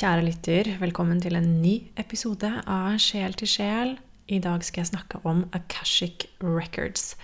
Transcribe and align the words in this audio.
Kjære 0.00 0.22
lytter, 0.24 0.68
velkommen 0.80 1.18
til 1.20 1.36
en 1.36 1.58
ny 1.60 1.74
episode 2.00 2.48
av 2.64 2.94
Sjel 3.04 3.34
til 3.36 3.48
sjel. 3.52 3.90
I 4.32 4.38
dag 4.40 4.62
skal 4.64 4.80
jeg 4.80 4.88
snakke 4.94 5.18
om 5.28 5.42
Akashic 5.52 6.22
Records. 6.40 7.18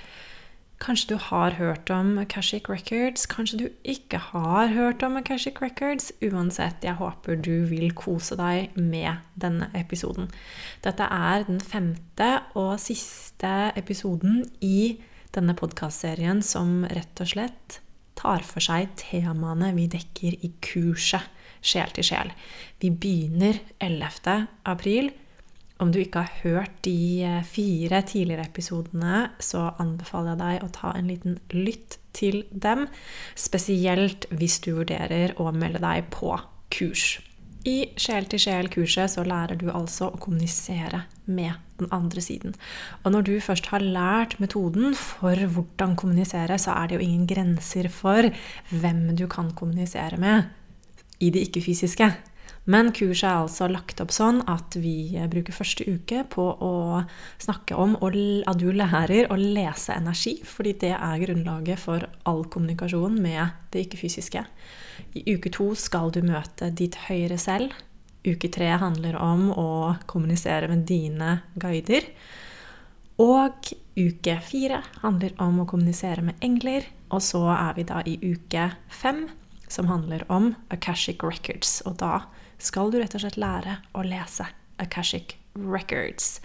Kanskje 0.84 1.14
du 1.14 1.22
har 1.30 1.56
hørt 1.56 1.88
om 1.88 2.18
Akashic 2.20 2.68
Records, 2.68 3.24
kanskje 3.32 3.60
du 3.62 3.64
ikke 3.80 4.20
har 4.20 4.74
hørt 4.74 5.00
om 5.06 5.16
Akashic 5.16 5.62
Records. 5.64 6.10
Uansett, 6.20 6.84
jeg 6.84 6.98
håper 7.00 7.40
du 7.40 7.64
vil 7.70 7.94
kose 7.96 8.36
deg 8.36 8.76
med 8.76 9.24
denne 9.40 9.70
episoden. 9.72 10.28
Dette 10.84 11.08
er 11.08 11.46
den 11.48 11.64
femte 11.64 12.28
og 12.52 12.74
siste 12.84 13.54
episoden 13.72 14.42
i 14.60 14.98
denne 15.32 15.56
podkastserien 15.56 16.44
som 16.44 16.82
rett 16.92 17.24
og 17.24 17.32
slett 17.32 17.80
tar 18.20 18.44
for 18.44 18.60
seg 18.60 18.92
temaene 19.00 19.72
vi 19.80 19.88
dekker 19.96 20.36
i 20.44 20.52
kurset 20.60 21.32
Sjel 21.66 21.92
til 21.96 22.06
sjel. 22.06 22.32
Vi 22.82 22.92
begynner 22.94 23.58
11. 23.82 24.36
april. 24.68 25.10
Om 25.82 25.90
du 25.92 25.98
ikke 26.00 26.22
har 26.24 26.40
hørt 26.40 26.76
de 26.86 27.22
eh, 27.26 27.42
fire 27.44 28.00
tidligere 28.08 28.46
episodene, 28.48 29.26
så 29.42 29.66
anbefaler 29.82 30.32
jeg 30.32 30.40
deg 30.40 30.64
å 30.64 30.72
ta 30.72 30.94
en 30.96 31.10
liten 31.10 31.36
lytt 31.52 31.98
til 32.16 32.44
dem. 32.48 32.86
Spesielt 33.36 34.24
hvis 34.32 34.56
du 34.64 34.72
vurderer 34.78 35.36
å 35.36 35.50
melde 35.52 35.82
deg 35.84 36.08
på 36.14 36.32
kurs. 36.72 37.18
I 37.66 37.90
Sjel 37.98 38.28
til 38.30 38.40
sjel-kurset 38.40 39.10
så 39.10 39.24
lærer 39.26 39.58
du 39.58 39.66
altså 39.74 40.12
å 40.12 40.20
kommunisere 40.22 41.02
med 41.26 41.58
den 41.80 41.90
andre 41.92 42.22
siden. 42.22 42.54
Og 43.02 43.10
når 43.12 43.26
du 43.26 43.32
først 43.42 43.68
har 43.72 43.84
lært 43.84 44.38
metoden 44.40 44.94
for 44.96 45.34
hvordan 45.34 45.96
kommunisere, 45.98 46.56
så 46.62 46.78
er 46.78 46.88
det 46.88 46.96
jo 46.96 47.08
ingen 47.08 47.26
grenser 47.28 47.90
for 47.92 48.30
hvem 48.70 49.10
du 49.18 49.26
kan 49.28 49.50
kommunisere 49.58 50.16
med 50.22 50.46
i 51.20 51.30
det 51.32 51.48
ikke-fysiske. 51.48 52.10
Men 52.66 52.90
kurset 52.90 53.28
er 53.28 53.44
altså 53.44 53.68
lagt 53.70 54.00
opp 54.02 54.10
sånn 54.10 54.40
at 54.50 54.74
vi 54.82 55.14
bruker 55.30 55.54
første 55.54 55.84
uke 55.86 56.24
på 56.32 56.46
å 56.50 56.72
snakke 57.38 57.76
om 57.78 57.94
at 58.02 58.58
du 58.58 58.66
lærer 58.74 59.30
å 59.30 59.36
lese 59.38 59.94
energi, 59.94 60.40
fordi 60.42 60.72
det 60.82 60.94
er 60.96 61.20
grunnlaget 61.22 61.78
for 61.78 62.08
all 62.26 62.42
kommunikasjon 62.50 63.20
med 63.22 63.70
det 63.70 63.86
ikke-fysiske. 63.86 64.42
I 65.14 65.36
uke 65.36 65.54
to 65.54 65.70
skal 65.78 66.10
du 66.10 66.24
møte 66.26 66.72
ditt 66.74 66.98
høyere 67.06 67.38
selv. 67.38 67.70
Uke 68.26 68.50
tre 68.50 68.72
handler 68.82 69.14
om 69.22 69.52
å 69.54 69.70
kommunisere 70.10 70.66
med 70.72 70.82
dine 70.90 71.40
guider. 71.54 72.10
Og 73.22 73.70
uke 73.94 74.40
fire 74.42 74.82
handler 75.04 75.38
om 75.38 75.62
å 75.62 75.70
kommunisere 75.70 76.26
med 76.26 76.42
engler. 76.42 76.90
Og 77.14 77.22
så 77.22 77.46
er 77.54 77.76
vi 77.78 77.86
da 77.86 78.02
i 78.02 78.18
uke 78.26 78.72
fem 78.90 79.28
som 79.68 79.90
handler 79.90 80.24
om 80.32 80.54
Akashic 80.72 81.24
Records. 81.24 81.80
Og 81.86 81.98
da 82.02 82.26
skal 82.58 82.92
du 82.92 83.00
rett 83.00 83.14
og 83.16 83.24
slett 83.24 83.38
lære 83.40 83.80
å 83.96 84.04
lese 84.06 84.48
Akashic 84.82 85.36
Records. 85.56 86.40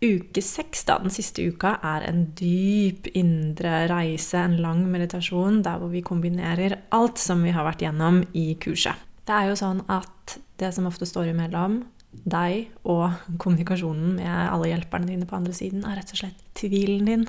Uke 0.00 0.40
seks, 0.40 0.86
da, 0.88 0.96
den 1.02 1.12
siste 1.12 1.44
uka, 1.44 1.74
er 1.84 2.06
en 2.08 2.22
dyp 2.38 3.10
indre 3.12 3.84
reise, 3.90 4.40
en 4.40 4.56
lang 4.62 4.86
meditasjon, 4.88 5.60
der 5.66 5.76
hvor 5.82 5.92
vi 5.92 6.00
kombinerer 6.00 6.78
alt 6.96 7.20
som 7.20 7.44
vi 7.44 7.52
har 7.52 7.66
vært 7.68 7.84
gjennom 7.84 8.22
i 8.32 8.54
kurset. 8.62 8.96
Det 9.28 9.36
er 9.36 9.50
jo 9.50 9.58
sånn 9.60 9.82
at 9.92 10.38
det 10.60 10.72
som 10.72 10.88
ofte 10.88 11.08
står 11.08 11.34
imellom 11.34 11.82
deg 12.10 12.72
og 12.88 13.12
kommunikasjonen 13.38 14.16
med 14.16 14.30
alle 14.30 14.72
hjelperne 14.72 15.12
dine 15.12 15.28
på 15.28 15.36
andre 15.36 15.54
siden, 15.54 15.84
er 15.84 16.00
rett 16.00 16.14
og 16.16 16.22
slett 16.22 16.40
tvilen 16.58 17.06
din. 17.06 17.28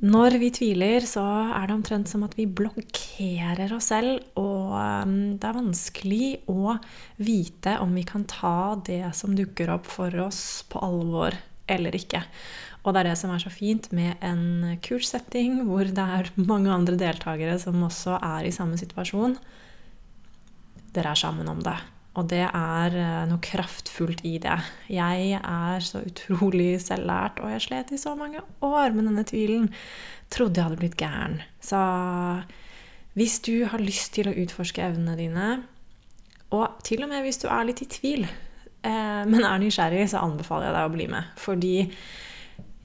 Når 0.00 0.38
vi 0.40 0.48
tviler, 0.48 1.04
så 1.04 1.22
er 1.52 1.66
det 1.68 1.74
omtrent 1.74 2.08
som 2.08 2.22
at 2.24 2.32
vi 2.38 2.46
blokkerer 2.48 3.74
oss 3.76 3.90
selv, 3.92 4.22
og 4.40 4.72
um, 4.72 5.12
det 5.36 5.44
er 5.44 5.58
vanskelig 5.58 6.28
å 6.48 6.78
vite 7.20 7.74
om 7.84 7.92
vi 7.92 8.06
kan 8.08 8.24
ta 8.24 8.80
det 8.86 9.12
som 9.18 9.36
dukker 9.36 9.74
opp 9.74 9.84
for 9.92 10.14
oss, 10.24 10.62
på 10.72 10.80
alvor 10.80 11.36
eller 11.70 12.00
ikke. 12.00 12.22
Og 12.80 12.94
det 12.94 13.02
er 13.02 13.10
det 13.10 13.18
som 13.20 13.34
er 13.34 13.44
så 13.44 13.52
fint 13.52 13.90
med 13.92 14.16
en 14.24 14.78
kurssetting 14.80 15.60
hvor 15.68 15.84
det 15.84 16.06
er 16.16 16.32
mange 16.40 16.72
andre 16.72 16.96
deltakere 16.96 17.58
som 17.60 17.76
også 17.84 18.16
er 18.16 18.48
i 18.48 18.56
samme 18.56 18.80
situasjon. 18.80 19.36
Dere 20.96 21.12
er 21.12 21.20
sammen 21.28 21.52
om 21.52 21.60
det. 21.60 21.76
Og 22.18 22.26
det 22.30 22.42
er 22.42 22.96
eh, 22.98 23.26
noe 23.30 23.42
kraftfullt 23.44 24.24
i 24.26 24.34
det. 24.42 24.56
Jeg 24.90 25.36
er 25.38 25.84
så 25.86 26.02
utrolig 26.02 26.72
selvlært, 26.82 27.38
og 27.42 27.52
jeg 27.54 27.66
slet 27.68 27.92
i 27.94 28.00
så 28.00 28.16
mange 28.18 28.42
år 28.66 28.96
med 28.96 29.06
denne 29.06 29.24
tvilen. 29.28 29.68
Trodde 30.30 30.58
jeg 30.58 30.66
hadde 30.66 30.80
blitt 30.80 30.98
gæren. 30.98 31.38
Så 31.62 31.78
hvis 33.18 33.38
du 33.46 33.66
har 33.70 33.82
lyst 33.82 34.14
til 34.16 34.30
å 34.30 34.34
utforske 34.42 34.82
evnene 34.82 35.18
dine, 35.18 35.50
og 36.50 36.80
til 36.86 37.04
og 37.04 37.12
med 37.12 37.22
hvis 37.22 37.38
du 37.42 37.46
er 37.50 37.68
litt 37.68 37.84
i 37.84 37.90
tvil, 37.90 38.26
eh, 38.26 39.22
men 39.30 39.46
er 39.46 39.62
nysgjerrig, 39.62 40.08
så 40.10 40.24
anbefaler 40.26 40.70
jeg 40.70 40.78
deg 40.78 40.90
å 40.90 40.94
bli 40.96 41.08
med. 41.14 41.30
Fordi 41.38 41.74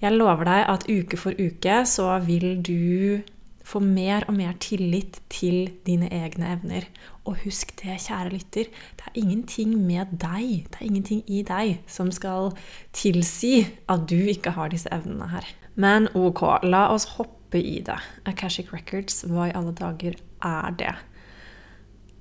jeg 0.04 0.18
lover 0.20 0.46
deg 0.46 0.68
at 0.70 0.90
uke 0.92 1.18
for 1.18 1.38
uke 1.40 1.80
så 1.90 2.12
vil 2.26 2.60
du 2.62 3.24
få 3.66 3.82
mer 3.82 4.26
og 4.30 4.36
mer 4.38 4.54
tillit 4.62 5.20
til 5.34 5.72
dine 5.88 6.10
egne 6.14 6.52
evner. 6.54 6.86
Og 7.26 7.40
husk 7.44 7.74
det, 7.82 7.98
kjære 8.06 8.34
lytter, 8.36 8.70
det 9.00 9.08
er 9.10 9.18
ingenting 9.22 9.74
med 9.82 10.14
deg, 10.22 10.68
det 10.70 10.80
er 10.80 10.86
ingenting 10.86 11.24
i 11.26 11.42
deg 11.46 11.80
som 11.90 12.12
skal 12.14 12.54
tilsi 12.94 13.66
at 13.90 14.06
du 14.10 14.20
ikke 14.30 14.54
har 14.58 14.70
disse 14.74 14.92
evnene 14.94 15.32
her. 15.34 15.50
Men 15.76 16.08
ok, 16.16 16.44
la 16.64 16.86
oss 16.94 17.10
hoppe 17.18 17.60
i 17.60 17.80
det. 17.86 17.98
Akashic 18.30 18.72
Records, 18.74 19.24
hva 19.28 19.50
i 19.50 19.56
alle 19.58 19.74
dager 19.76 20.16
er 20.46 20.78
det? 20.78 20.94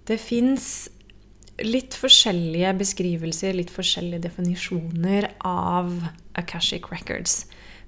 Det 0.09 0.19
fins 0.21 0.89
litt 1.63 1.95
forskjellige 1.97 2.73
beskrivelser, 2.81 3.55
litt 3.55 3.71
forskjellige 3.73 4.25
definisjoner 4.27 5.29
av 5.47 5.93
Akashic 6.41 6.91
Records. 6.91 7.45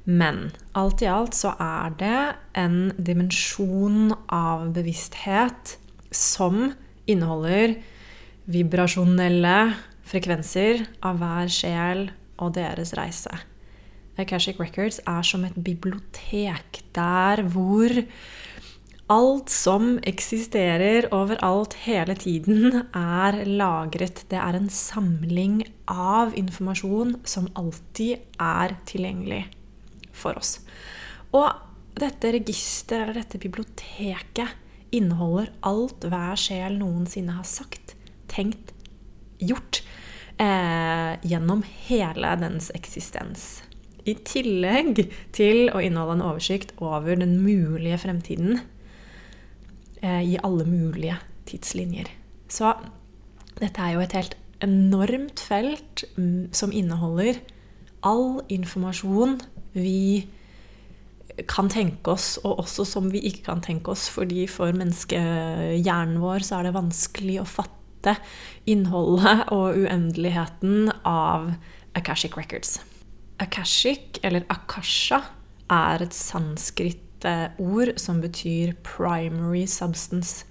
Men 0.07 0.53
alt 0.79 1.03
i 1.03 1.09
alt 1.11 1.35
så 1.35 1.51
er 1.59 1.95
det 1.99 2.21
en 2.55 2.79
dimensjon 2.95 4.15
av 4.31 4.69
bevissthet 4.77 5.75
som 6.15 6.71
inneholder 7.11 7.75
vibrasjonelle 8.47 9.59
frekvenser 10.07 10.85
av 11.03 11.19
hver 11.19 11.51
sjel 11.51 12.07
og 12.39 12.55
deres 12.55 12.95
reise. 12.95 13.35
Akashic 14.17 14.61
Records 14.63 15.01
er 15.03 15.27
som 15.27 15.43
et 15.45 15.59
bibliotek 15.59 16.81
der 16.97 17.43
hvor 17.51 17.99
alt 19.11 19.51
som 19.51 19.99
eksisterer 20.07 21.11
overalt 21.15 21.77
hele 21.83 22.15
tiden, 22.19 22.87
er 22.95 23.43
lagret. 23.47 24.25
Det 24.31 24.39
er 24.39 24.59
en 24.59 24.71
samling 24.71 25.61
av 25.91 26.35
informasjon 26.39 27.19
som 27.27 27.51
alltid 27.59 28.23
er 28.39 28.79
tilgjengelig 28.87 29.45
for 30.17 30.39
oss. 30.41 30.59
Og 31.37 31.49
dette 31.97 32.33
registeret, 32.35 33.09
eller 33.09 33.21
dette 33.23 33.41
biblioteket, 33.41 34.63
inneholder 34.95 35.51
alt 35.67 36.05
hver 36.09 36.39
sjel 36.41 36.79
noensinne 36.81 37.37
har 37.39 37.47
sagt, 37.49 37.97
tenkt, 38.31 38.73
gjort 39.43 39.83
eh, 40.41 41.17
gjennom 41.27 41.65
hele 41.89 42.33
dens 42.41 42.71
eksistens. 42.77 43.47
I 44.07 44.15
tillegg 44.29 45.03
til 45.35 45.67
å 45.75 45.83
inneholde 45.83 46.21
en 46.21 46.27
oversikt 46.29 46.77
over 46.79 47.19
den 47.19 47.41
mulige 47.43 47.99
fremtiden 48.05 48.61
eh, 50.01 50.23
i 50.23 50.37
alle 50.47 50.65
mulige 50.69 51.19
tidslinjer. 51.51 52.09
Så 52.49 52.71
dette 53.59 53.83
er 53.83 53.97
jo 53.97 54.05
et 54.05 54.17
helt 54.17 54.37
enormt 54.65 55.43
felt 55.43 56.07
mm, 56.17 56.55
som 56.57 56.73
inneholder 56.73 57.43
all 58.07 58.41
informasjon 58.53 59.41
vi 59.77 60.27
kan 61.45 61.69
tenke 61.69 62.15
oss, 62.15 62.37
og 62.45 62.63
også 62.65 62.87
som 62.89 63.11
vi 63.13 63.21
ikke 63.29 63.45
kan 63.51 63.63
tenke 63.65 63.93
oss. 63.93 64.09
Fordi 64.13 64.47
for 64.49 64.73
menneskehjernen 64.77 66.21
vår 66.23 66.47
så 66.47 66.61
er 66.61 66.69
det 66.69 66.77
vanskelig 66.79 67.41
å 67.43 67.49
fatte 67.49 68.17
innholdet 68.71 69.49
og 69.55 69.77
uendeligheten 69.83 70.93
av 71.05 71.53
Akashic 71.99 72.37
Records. 72.39 72.79
Akashic, 73.43 74.21
eller 74.25 74.47
akasha, 74.53 75.21
er 75.73 76.05
et 76.05 76.15
sanskrit-ord 76.15 77.99
som 77.99 78.21
betyr 78.23 78.77
'primary 78.83 79.67
substance', 79.67 80.45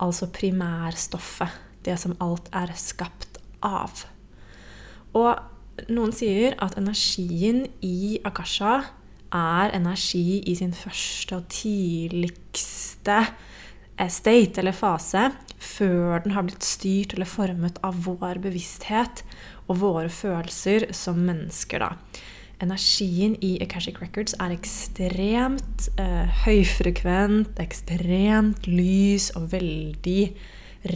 altså 0.00 0.26
primærstoffet. 0.26 1.50
Det 1.84 1.98
som 1.98 2.16
alt 2.20 2.48
er 2.52 2.70
skapt 2.76 3.38
av. 3.62 4.04
Og 5.14 5.36
noen 5.92 6.12
sier 6.14 6.56
at 6.62 6.76
energien 6.80 7.64
i 7.84 8.18
akasha 8.28 8.82
er 9.32 9.72
energi 9.72 10.42
i 10.48 10.54
sin 10.58 10.74
første 10.76 11.38
og 11.38 11.48
tidligste 11.52 13.22
state, 14.10 14.60
eller 14.60 14.74
fase, 14.74 15.30
før 15.62 16.24
den 16.24 16.34
har 16.34 16.44
blitt 16.46 16.64
styrt 16.66 17.14
eller 17.14 17.28
formet 17.28 17.78
av 17.86 18.02
vår 18.04 18.40
bevissthet 18.42 19.22
og 19.68 19.80
våre 19.82 20.10
følelser 20.12 20.90
som 20.96 21.20
mennesker. 21.22 21.78
da. 21.78 21.92
Energien 22.62 23.34
i 23.42 23.56
Akashic 23.62 23.98
Records 24.00 24.36
er 24.38 24.54
ekstremt 24.54 25.88
eh, 25.98 26.44
høyfrekvent, 26.44 27.58
ekstremt 27.62 28.68
lys 28.70 29.32
og 29.38 29.50
veldig 29.54 30.22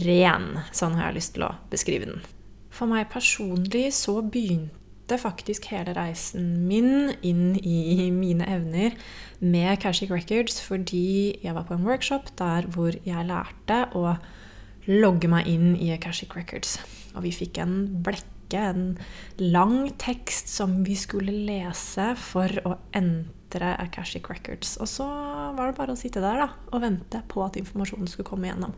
ren. 0.05 0.49
Sånn 0.71 0.95
har 0.95 1.09
jeg 1.09 1.19
lyst 1.19 1.35
til 1.35 1.47
å 1.47 1.53
beskrive 1.71 2.07
den. 2.07 2.27
For 2.77 2.85
meg 2.85 3.07
personlig 3.09 3.89
så 3.97 4.19
begynte 4.21 5.17
faktisk 5.17 5.71
hele 5.71 5.95
reisen 5.97 6.67
min 6.69 7.09
inn 7.25 7.55
i 7.57 8.11
mine 8.13 8.45
evner 8.53 8.93
med 9.41 9.79
Kashik 9.81 10.11
Records 10.13 10.59
fordi 10.61 11.39
jeg 11.41 11.55
var 11.57 11.65
på 11.65 11.73
en 11.73 11.87
workshop 11.87 12.29
der 12.37 12.67
hvor 12.75 12.93
jeg 12.93 13.25
lærte 13.25 13.79
å 13.97 14.13
logge 14.85 15.31
meg 15.31 15.49
inn 15.49 15.71
i 15.73 15.89
Kashik 15.97 16.37
Records. 16.37 16.77
Og 17.15 17.25
vi 17.25 17.33
fikk 17.33 17.57
en 17.63 17.79
blekke, 18.05 18.61
en 18.61 18.93
lang 19.41 19.89
tekst 19.97 20.53
som 20.53 20.83
vi 20.85 20.95
skulle 20.99 21.33
lese 21.33 22.11
for 22.21 22.61
å 22.61 22.77
entre 23.47 23.75
Akashic 23.79 24.29
Records. 24.29 24.75
Og 24.81 24.89
så 24.91 25.07
var 25.07 25.69
det 25.69 25.77
bare 25.77 25.95
å 25.95 25.99
sitte 25.99 26.23
der 26.23 26.43
da, 26.43 26.49
og 26.71 26.83
vente 26.83 27.23
på 27.31 27.43
at 27.45 27.57
informasjonen 27.59 28.09
skulle 28.11 28.27
komme 28.27 28.49
igjennom. 28.49 28.75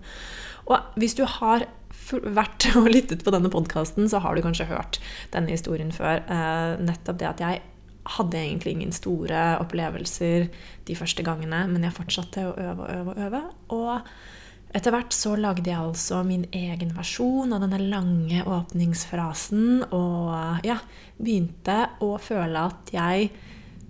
Og 0.69 1.00
hvis 1.01 1.18
du 1.18 1.25
har 1.25 1.66
vært 2.10 2.69
og 2.80 2.89
lyttet 2.92 3.25
på 3.25 3.33
denne 3.33 3.51
podkasten, 3.51 4.10
så 4.10 4.21
har 4.24 4.36
du 4.36 4.45
kanskje 4.45 4.69
hørt 4.69 5.01
denne 5.33 5.54
historien 5.54 5.92
før. 5.95 6.21
Eh, 6.21 6.80
nettopp 6.86 7.19
det 7.21 7.30
at 7.33 7.44
jeg 7.44 7.62
hadde 8.10 8.39
egentlig 8.39 8.74
ingen 8.74 8.94
store 8.95 9.60
opplevelser 9.62 10.50
de 10.88 10.98
første 10.98 11.25
gangene, 11.25 11.66
men 11.69 11.86
jeg 11.86 11.98
fortsatte 11.98 12.48
å 12.48 12.56
øve 12.57 12.86
og 12.86 12.94
øve 12.94 13.13
og 13.13 13.24
øve. 13.25 13.42
Og 13.75 14.75
etter 14.77 14.94
hvert 14.94 15.13
så 15.18 15.33
lagde 15.38 15.69
jeg 15.69 15.81
altså 15.81 16.21
min 16.25 16.45
egen 16.54 16.94
versjon 16.98 17.54
av 17.54 17.63
denne 17.66 17.81
lange 17.89 18.42
åpningsfrasen, 18.45 19.89
og 19.89 20.66
ja, 20.66 20.77
begynte 21.18 21.83
å 22.06 22.16
føle 22.21 22.68
at 22.69 22.94
jeg 22.94 23.31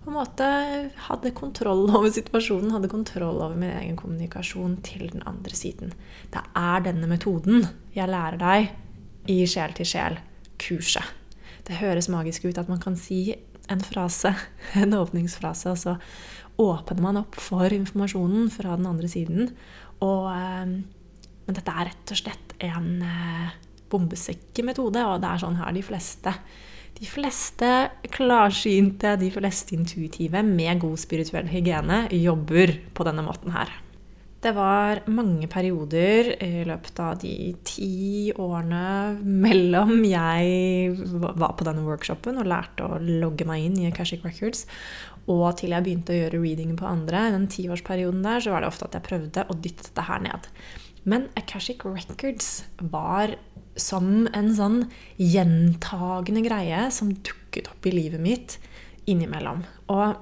en 0.10 0.18
måte 0.18 0.48
hadde 1.08 1.34
kontroll 1.38 1.86
over 1.98 2.10
situasjonen, 2.14 2.74
hadde 2.76 2.92
kontroll 2.92 3.40
over 3.40 3.58
min 3.58 3.74
egen 3.74 3.98
kommunikasjon 4.00 4.80
til 4.86 5.08
den 5.14 5.24
andre 5.30 5.56
siden. 5.58 5.94
Det 6.34 6.44
er 6.58 6.86
denne 6.86 7.10
metoden 7.10 7.68
jeg 7.96 8.12
lærer 8.12 8.40
deg 8.42 9.30
i 9.30 9.44
Sjel 9.50 9.76
til 9.78 9.88
sjel-kurset. 9.88 11.16
Det 11.68 11.78
høres 11.78 12.10
magisk 12.10 12.48
ut 12.50 12.58
at 12.58 12.70
man 12.72 12.82
kan 12.82 12.96
si 12.98 13.36
en 13.70 13.82
frase, 13.86 14.34
en 14.82 14.98
åpningsfrase, 14.98 15.74
og 15.74 15.78
så 15.78 15.98
åpner 16.60 17.04
man 17.04 17.22
opp 17.22 17.38
for 17.40 17.72
informasjonen 17.72 18.50
fra 18.52 18.76
den 18.76 18.90
andre 18.90 19.10
siden. 19.12 19.54
Og, 20.04 20.26
ehm, 20.34 20.74
men 21.46 21.58
dette 21.58 21.76
er 21.76 21.92
rett 21.92 22.14
og 22.16 22.20
slett 22.20 22.56
en 22.66 22.90
eh, 23.06 23.54
bombesekkemetode, 23.90 25.06
og 25.06 25.22
det 25.22 25.30
er 25.30 25.44
sånn 25.44 25.60
her 25.62 25.72
de 25.76 25.86
fleste 25.86 26.34
de 27.00 27.08
fleste 27.08 27.68
klarsynte, 28.12 29.16
de 29.20 29.30
fleste 29.32 29.76
intuitive 29.78 30.42
med 30.44 30.82
god 30.82 31.00
spirituell 31.00 31.48
hygiene 31.48 32.08
jobber 32.12 32.76
på 32.96 33.06
denne 33.08 33.24
måten 33.24 33.56
her. 33.56 33.72
Det 34.40 34.54
var 34.56 35.02
mange 35.12 35.50
perioder 35.52 36.30
i 36.44 36.64
løpet 36.68 37.00
av 37.04 37.18
de 37.20 37.52
ti 37.68 38.32
årene 38.40 39.18
mellom 39.20 39.98
jeg 40.08 40.94
var 41.12 41.58
på 41.60 41.68
denne 41.68 41.84
workshopen 41.84 42.40
og 42.40 42.48
lærte 42.48 42.88
å 42.88 43.02
logge 43.04 43.48
meg 43.48 43.66
inn 43.66 43.82
i 43.82 43.90
Akashic 43.90 44.24
Records, 44.24 44.64
og 45.28 45.58
til 45.60 45.76
jeg 45.76 45.86
begynte 45.86 46.16
å 46.16 46.22
gjøre 46.22 46.40
reading 46.40 46.78
på 46.80 46.88
andre, 46.88 47.28
i 47.28 47.36
den 47.36 47.50
tiårsperioden 47.52 48.24
der, 48.24 48.40
så 48.44 48.56
var 48.56 48.64
det 48.64 48.72
ofte 48.72 48.88
at 48.88 48.96
jeg 48.96 49.08
prøvde 49.10 49.44
å 49.44 49.58
dytte 49.60 49.90
dette 49.90 50.08
her 50.08 50.24
ned. 50.24 50.48
Men 51.10 51.30
Akashic 51.40 51.86
Records 51.88 52.64
var 52.78 53.34
som 53.80 54.28
en 54.36 54.50
sånn 54.54 54.80
gjentagende 55.18 56.44
greie 56.46 56.88
som 56.94 57.14
dukket 57.14 57.70
opp 57.72 57.88
i 57.88 57.94
livet 57.96 58.22
mitt 58.22 58.58
innimellom. 59.10 59.64
Og 59.90 60.20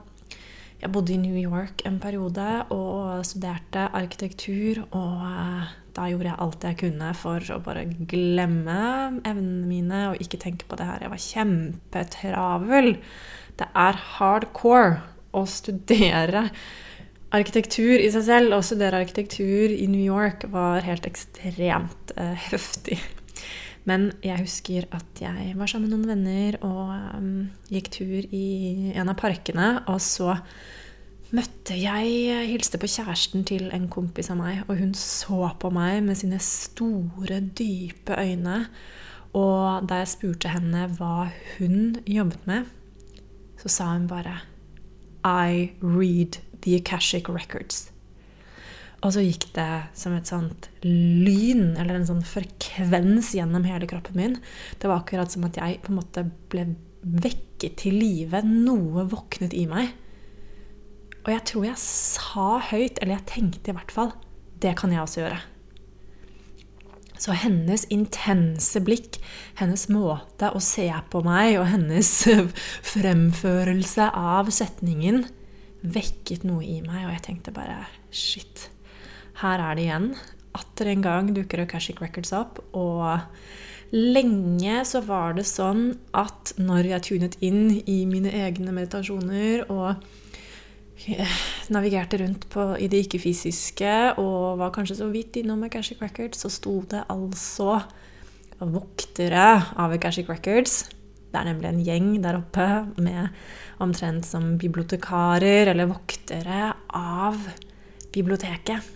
jeg 0.78 0.94
bodde 0.94 1.16
i 1.16 1.20
New 1.20 1.36
York 1.36 1.82
en 1.90 1.98
periode 2.00 2.46
og 2.74 3.26
studerte 3.26 3.88
arkitektur. 3.98 4.84
Og 4.86 5.26
eh, 5.26 5.76
da 5.98 6.08
gjorde 6.12 6.30
jeg 6.30 6.42
alt 6.46 6.68
jeg 6.70 6.80
kunne 6.84 7.12
for 7.18 7.54
å 7.56 7.60
bare 7.66 7.88
glemme 7.90 8.80
evnene 9.26 9.68
mine 9.68 10.04
og 10.12 10.22
ikke 10.24 10.40
tenke 10.44 10.70
på 10.70 10.78
det 10.78 10.88
her. 10.88 11.08
Jeg 11.08 11.14
var 11.16 11.26
kjempetravel. 11.26 12.92
Det 13.58 13.72
er 13.88 14.04
hardcore 14.18 15.00
å 15.36 15.44
studere 15.50 16.48
arkitektur 17.36 17.98
i 18.00 18.10
seg 18.14 18.26
selv. 18.28 18.56
Å 18.56 18.64
studere 18.66 19.02
arkitektur 19.02 19.74
i 19.74 19.88
New 19.92 20.04
York 20.04 20.48
var 20.54 20.86
helt 20.88 21.08
ekstremt 21.10 22.16
uh, 22.18 22.34
heftig. 22.48 23.00
Men 23.88 24.10
jeg 24.20 24.44
husker 24.44 24.88
at 24.96 25.22
jeg 25.22 25.54
var 25.56 25.70
sammen 25.72 25.88
med 25.88 25.96
noen 25.96 26.10
venner 26.12 26.58
og 26.68 26.90
um, 27.16 27.30
gikk 27.72 27.92
tur 27.96 28.26
i 28.36 28.48
en 29.00 29.08
av 29.08 29.16
parkene. 29.20 29.78
Og 29.88 30.02
så 30.04 30.36
møtte 31.36 31.76
jeg 31.76 32.48
Hilste 32.52 32.80
på 32.80 32.90
kjæresten 32.92 33.46
til 33.48 33.70
en 33.76 33.88
kompis 33.92 34.32
av 34.32 34.40
meg, 34.40 34.64
og 34.68 34.80
hun 34.80 34.94
så 34.96 35.54
på 35.60 35.72
meg 35.76 36.02
med 36.04 36.20
sine 36.20 36.40
store, 36.44 37.40
dype 37.56 38.16
øyne. 38.16 38.66
Og 39.38 39.88
da 39.88 40.02
jeg 40.02 40.12
spurte 40.16 40.52
henne 40.52 40.88
hva 40.98 41.30
hun 41.58 41.98
jobbet 42.08 42.48
med, 42.48 42.68
så 43.60 43.72
sa 43.72 43.90
hun 43.94 44.08
bare 44.10 44.40
I 45.28 45.72
read 45.84 46.40
the 46.68 46.76
Akashic 46.76 47.32
Records. 47.32 47.88
Og 49.06 49.14
så 49.14 49.22
gikk 49.24 49.46
det 49.56 49.70
som 49.96 50.16
et 50.18 50.28
sånt 50.28 50.68
lyn, 50.84 51.78
eller 51.78 52.00
en 52.00 52.08
sånn 52.10 52.26
frekvens 52.26 53.32
gjennom 53.38 53.68
hele 53.70 53.88
kroppen 53.90 54.18
min. 54.18 54.38
Det 54.82 54.90
var 54.90 55.04
akkurat 55.04 55.32
som 55.32 55.46
at 55.48 55.60
jeg 55.60 55.80
på 55.84 55.94
en 55.94 56.00
måte 56.02 56.26
ble 56.52 56.66
vekket 57.06 57.78
til 57.84 58.00
live. 58.02 58.42
Noe 58.44 59.06
våknet 59.08 59.54
i 59.56 59.68
meg. 59.70 59.94
Og 61.24 61.32
jeg 61.32 61.46
tror 61.52 61.70
jeg 61.70 61.84
sa 61.84 62.50
høyt, 62.72 62.98
eller 63.00 63.20
jeg 63.20 63.30
tenkte 63.30 63.72
i 63.72 63.78
hvert 63.78 63.94
fall, 63.94 64.12
det 64.64 64.74
kan 64.80 64.92
jeg 64.92 65.04
også 65.04 65.22
gjøre. 65.22 65.40
Så 67.18 67.34
hennes 67.34 67.86
intense 67.94 68.82
blikk, 68.86 69.18
hennes 69.58 69.88
måte 69.90 70.52
å 70.54 70.62
se 70.62 70.86
på 71.12 71.22
meg 71.26 71.58
og 71.62 71.70
hennes 71.70 72.12
fremførelse 72.94 74.10
av 74.14 74.52
setningen 74.54 75.26
vekket 75.94 76.44
noe 76.48 76.66
i 76.66 76.80
meg, 76.86 77.06
og 77.06 77.14
jeg 77.16 77.24
tenkte 77.30 77.54
bare 77.56 77.86
Shit. 78.12 78.70
Her 79.42 79.62
er 79.62 79.78
det 79.78 79.86
igjen. 79.86 80.12
Atter 80.58 80.92
en 80.92 81.04
gang 81.06 81.32
dukker 81.36 81.62
Akashic 81.64 82.02
Records 82.02 82.34
opp. 82.34 82.62
Og 82.78 83.20
lenge 83.94 84.82
så 84.88 85.04
var 85.06 85.38
det 85.38 85.46
sånn 85.48 85.92
at 86.18 86.56
når 86.60 86.92
jeg 86.94 87.06
tunet 87.08 87.38
inn 87.46 87.78
i 87.86 88.02
mine 88.10 88.34
egne 88.34 88.74
meditasjoner 88.76 89.68
og 89.72 90.02
navigerte 91.76 92.20
rundt 92.24 92.48
på, 92.52 92.72
i 92.82 92.90
det 92.90 93.06
ikke-fysiske 93.06 94.18
og 94.18 94.58
var 94.60 94.74
kanskje 94.76 95.00
så 95.00 95.08
vidt 95.14 95.38
innom 95.40 95.64
Akashic 95.68 96.02
Records, 96.02 96.42
så 96.42 96.52
sto 96.52 96.80
det 96.90 97.06
altså 97.14 97.78
voktere 98.58 99.48
av 99.78 99.94
Akashic 99.94 100.30
Records. 100.32 100.88
Det 101.38 101.44
er 101.44 101.52
nemlig 101.52 101.68
en 101.70 101.82
gjeng 101.86 102.06
der 102.24 102.36
oppe 102.40 102.64
med 102.98 103.28
omtrent 103.86 104.26
som 104.26 104.56
bibliotekarer 104.58 105.70
eller 105.70 105.86
voktere 105.92 106.72
av 106.98 107.38
biblioteket. 108.16 108.88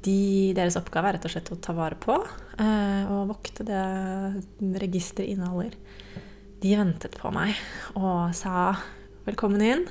De, 0.00 0.54
deres 0.56 0.78
oppgave 0.80 1.10
er 1.10 1.18
rett 1.18 1.26
og 1.28 1.34
slett 1.34 1.50
å 1.52 1.58
ta 1.60 1.74
vare 1.76 1.98
på 2.00 2.16
eh, 2.16 3.04
og 3.04 3.34
vokte 3.34 3.66
det 3.68 3.82
registeret 4.80 5.34
inneholder. 5.34 5.76
De 6.64 6.72
ventet 6.80 7.20
på 7.20 7.34
meg 7.36 7.52
og 8.00 8.32
sa 8.32 8.72
'velkommen 9.26 9.60
inn'. 9.60 9.86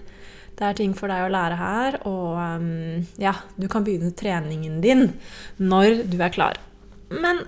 Det 0.58 0.66
er 0.66 0.82
ting 0.82 0.98
for 0.98 1.14
deg 1.14 1.28
å 1.28 1.32
lære 1.32 1.62
her, 1.62 1.96
og 2.10 2.42
um, 2.42 3.06
ja, 3.22 3.38
du 3.56 3.70
kan 3.70 3.86
begynne 3.86 4.12
treningen 4.18 4.82
din 4.82 5.12
når 5.62 6.10
du 6.10 6.18
er 6.18 6.34
klar. 6.34 6.58
Men 7.12 7.44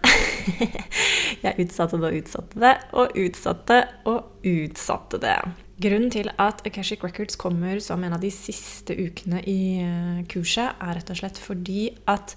jeg 1.45 1.59
utsatte 1.63 1.99
det 1.99 2.09
og 2.09 2.17
utsatte 2.19 2.63
det 2.63 2.73
og 2.93 3.19
utsatte 3.23 3.79
og 4.09 4.47
utsatte 4.47 5.21
det. 5.23 5.37
Grunnen 5.83 6.11
til 6.13 6.29
at 6.39 6.61
Akashic 6.67 7.03
Records 7.03 7.37
kommer 7.39 7.79
som 7.83 8.03
en 8.05 8.13
av 8.15 8.21
de 8.21 8.29
siste 8.31 8.93
ukene 8.93 9.41
i 9.49 9.61
eh, 9.81 10.19
kurset, 10.29 10.77
er 10.77 10.99
rett 10.99 11.09
og 11.11 11.19
slett 11.19 11.39
fordi 11.41 11.87
at 12.11 12.35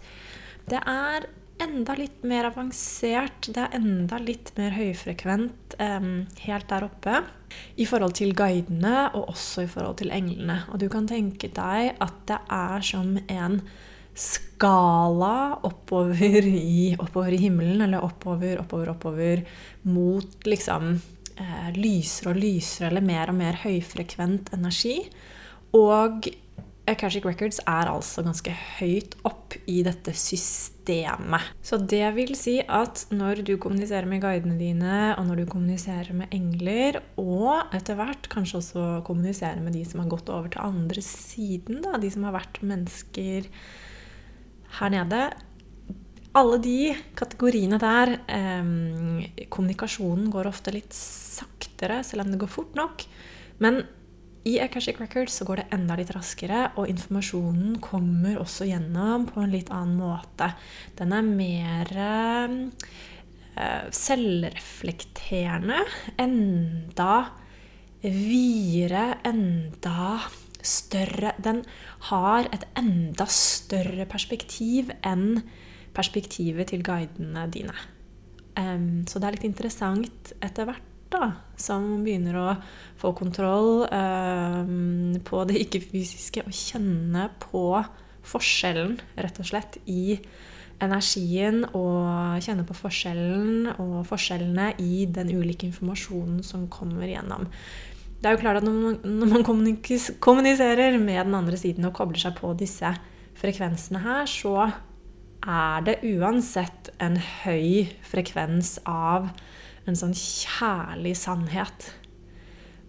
det 0.67 0.81
er 0.81 1.29
enda 1.63 1.95
litt 1.97 2.25
mer 2.27 2.51
avansert, 2.51 3.49
det 3.49 3.63
er 3.63 3.77
enda 3.79 4.19
litt 4.21 4.53
mer 4.59 4.75
høyfrekvent 4.77 5.77
um, 5.81 6.27
helt 6.45 6.69
der 6.69 6.85
oppe 6.85 7.23
i 7.81 7.87
forhold 7.89 8.17
til 8.19 8.35
guidene 8.37 9.07
og 9.15 9.31
også 9.33 9.65
i 9.65 9.71
forhold 9.71 9.97
til 10.03 10.13
englene. 10.13 10.63
Og 10.73 10.83
du 10.83 10.89
kan 10.93 11.09
tenke 11.09 11.49
deg 11.57 11.97
at 12.03 12.19
det 12.29 12.41
er 12.53 12.85
som 12.85 13.17
en 13.25 13.61
skala 14.17 15.59
oppover 15.69 16.47
i, 16.49 16.97
oppover 16.99 17.37
i 17.37 17.43
himmelen, 17.43 17.83
eller 17.85 18.05
oppover, 18.05 18.63
oppover, 18.63 18.95
oppover 18.95 19.45
mot 19.83 20.49
liksom 20.49 20.95
eh, 21.37 21.69
lysere 21.77 22.33
og 22.33 22.41
lysere 22.41 22.91
eller 22.91 23.05
mer 23.05 23.33
og 23.33 23.39
mer 23.39 23.61
høyfrekvent 23.67 24.55
energi. 24.57 24.99
Og 25.77 26.31
Akashic 26.87 27.25
Records 27.27 27.59
er 27.67 27.89
altså 27.91 28.23
ganske 28.23 28.53
høyt 28.79 29.17
opp 29.27 29.57
i 29.67 29.81
dette 29.85 30.13
systemet. 30.15 31.49
Så 31.59 31.81
det 31.83 32.05
vil 32.15 32.37
si 32.39 32.61
at 32.63 33.03
når 33.11 33.43
du 33.49 33.57
kommuniserer 33.61 34.07
med 34.09 34.23
guidene 34.23 34.55
dine, 34.61 34.99
og 35.19 35.27
når 35.27 35.43
du 35.43 35.51
kommuniserer 35.51 36.15
med 36.15 36.31
engler, 36.35 37.01
og 37.19 37.75
etter 37.75 37.99
hvert 37.99 38.31
kanskje 38.31 38.61
også 38.61 38.87
kommuniserer 39.07 39.59
med 39.65 39.75
de 39.75 39.83
som 39.89 40.05
har 40.05 40.13
gått 40.15 40.31
over 40.31 40.53
til 40.53 40.63
andre 40.63 41.03
siden, 41.03 41.83
da, 41.83 41.99
de 41.99 42.13
som 42.15 42.29
har 42.29 42.39
vært 42.39 42.63
mennesker 42.63 43.51
her 44.81 44.93
nede 44.93 45.23
alle 46.37 46.59
de 46.61 46.95
kategoriene 47.17 47.79
der 47.81 48.19
eh, 48.29 49.47
Kommunikasjonen 49.49 50.29
går 50.33 50.51
ofte 50.51 50.75
litt 50.75 50.93
saktere, 50.97 52.03
selv 52.05 52.27
om 52.27 52.33
det 52.33 52.41
går 52.43 52.53
fort 52.53 52.77
nok. 52.77 53.07
Men 53.65 53.81
i 54.47 54.61
Akashic 54.63 55.01
Records 55.01 55.35
så 55.41 55.47
går 55.49 55.57
det 55.63 55.71
enda 55.75 55.97
litt 55.99 56.13
raskere, 56.15 56.69
og 56.79 56.91
informasjonen 56.91 57.81
kommer 57.83 58.37
også 58.39 58.69
gjennom 58.69 59.27
på 59.31 59.43
en 59.43 59.55
litt 59.55 59.73
annen 59.75 59.97
måte. 59.99 60.53
Den 60.99 61.15
er 61.17 61.25
mer 61.27 61.91
eh, 62.05 62.55
selvreflekterende. 63.91 65.81
Enda 66.23 67.13
videre, 68.07 69.17
enda 69.27 70.21
større 70.67 71.33
Den 71.43 71.63
har 72.11 72.49
et 72.53 72.67
enda 72.79 73.27
større 73.31 74.07
perspektiv 74.11 74.91
enn 75.07 75.41
perspektivet 75.97 76.73
til 76.73 76.83
guidene 76.85 77.47
dine. 77.53 77.77
Um, 78.57 79.05
så 79.09 79.21
det 79.21 79.29
er 79.29 79.37
litt 79.37 79.49
interessant 79.49 80.33
etter 80.45 80.69
hvert, 80.69 80.85
da, 81.13 81.31
som 81.61 82.03
begynner 82.05 82.37
å 82.41 82.49
få 82.99 83.13
kontroll 83.17 83.87
um, 83.87 85.17
på 85.25 85.45
det 85.49 85.61
ikke-fysiske, 85.67 86.45
og 86.45 86.57
kjenne 86.57 87.29
på 87.41 87.65
forskjellen, 88.27 88.97
rett 89.23 89.41
og 89.41 89.49
slett, 89.49 89.79
i 89.87 90.19
energien 90.83 91.63
og 91.71 92.43
kjenne 92.45 92.67
på 92.69 92.77
forskjellen 92.77 93.71
og 93.81 94.01
forskjellene 94.09 94.75
i 94.83 95.07
den 95.09 95.31
ulike 95.33 95.69
informasjonen 95.71 96.43
som 96.45 96.67
kommer 96.73 97.09
gjennom. 97.09 97.47
Det 98.21 98.29
er 98.29 98.37
jo 98.37 98.41
klart 98.41 98.63
at 98.63 98.67
når 98.67 98.77
man, 98.81 98.97
når 99.05 99.33
man 99.35 99.45
kommuniserer 100.21 100.99
med 100.99 101.21
den 101.29 101.37
andre 101.37 101.59
siden 101.61 101.89
og 101.89 101.95
kobler 101.99 102.21
seg 102.21 102.37
på 102.39 102.55
disse 102.59 102.95
frekvensene 103.37 104.01
her, 104.05 104.25
så 104.31 104.71
er 105.47 105.85
det 105.87 106.01
uansett 106.17 106.91
en 107.03 107.19
høy 107.21 107.93
frekvens 108.09 108.79
av 108.89 109.29
en 109.87 109.99
sånn 109.99 110.17
kjærlig 110.17 111.15
sannhet. 111.21 111.91